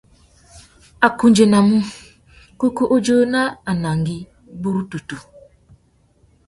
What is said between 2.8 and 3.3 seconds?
u zú